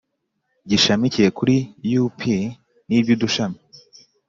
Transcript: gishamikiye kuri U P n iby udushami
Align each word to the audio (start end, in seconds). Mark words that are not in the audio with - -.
gishamikiye 0.69 1.29
kuri 1.37 1.55
U 2.03 2.05
P 2.17 2.21
n 2.87 2.89
iby 2.97 3.09
udushami 3.15 3.59